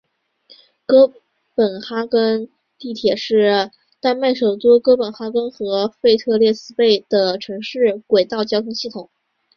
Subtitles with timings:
[0.87, 1.13] 哥
[1.53, 3.69] 本哈根地铁是
[3.99, 9.11] 丹麦首都哥本哈根和腓特烈斯贝的城市轨道交通系统。